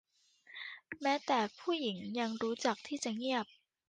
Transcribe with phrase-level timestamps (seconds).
[1.01, 3.45] แม้แต่ผู้หญิงยังรู้จักที่จะเงียบ